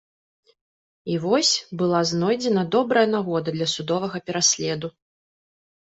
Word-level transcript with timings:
І 1.15 1.17
вось 1.25 1.51
была 1.83 2.01
знойдзена 2.11 2.63
добрая 2.77 3.07
нагода 3.15 3.49
для 3.59 3.67
судовага 3.75 4.17
пераследу. 4.31 4.87